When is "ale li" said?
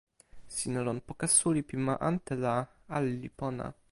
2.95-3.29